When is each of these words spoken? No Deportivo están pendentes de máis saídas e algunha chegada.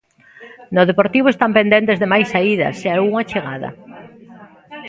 No 0.75 0.81
Deportivo 0.89 1.27
están 1.29 1.51
pendentes 1.59 1.97
de 2.01 2.07
máis 2.13 2.27
saídas 2.33 2.75
e 2.87 2.89
algunha 2.89 3.27
chegada. 3.31 3.69